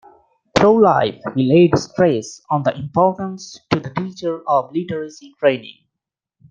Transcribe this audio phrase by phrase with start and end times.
[0.57, 5.83] Through life, he laid stress on the importance to the teacher of literary training.